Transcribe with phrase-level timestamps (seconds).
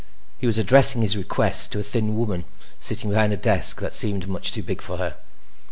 [0.39, 2.45] He was addressing his request to a thin woman
[2.79, 5.17] sitting behind a desk that seemed much too big for her.